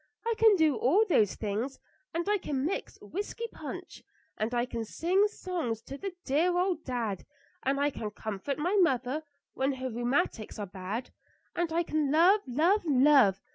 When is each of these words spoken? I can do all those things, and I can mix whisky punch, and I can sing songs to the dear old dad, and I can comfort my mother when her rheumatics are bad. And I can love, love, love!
I 0.25 0.33
can 0.39 0.55
do 0.55 0.77
all 0.77 1.05
those 1.07 1.35
things, 1.35 1.77
and 2.11 2.27
I 2.27 2.39
can 2.39 2.65
mix 2.65 2.97
whisky 3.03 3.45
punch, 3.51 4.01
and 4.35 4.51
I 4.51 4.65
can 4.65 4.83
sing 4.83 5.27
songs 5.27 5.79
to 5.83 5.95
the 5.95 6.11
dear 6.25 6.57
old 6.57 6.83
dad, 6.83 7.23
and 7.61 7.79
I 7.79 7.91
can 7.91 8.09
comfort 8.09 8.57
my 8.57 8.75
mother 8.77 9.21
when 9.53 9.73
her 9.73 9.91
rheumatics 9.91 10.57
are 10.57 10.65
bad. 10.65 11.11
And 11.55 11.71
I 11.71 11.83
can 11.83 12.09
love, 12.09 12.41
love, 12.47 12.81
love! 12.83 13.43